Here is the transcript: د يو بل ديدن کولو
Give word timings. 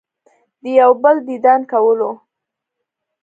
د 0.61 0.63
يو 0.79 0.91
بل 1.01 1.15
ديدن 1.27 1.61
کولو 1.71 2.11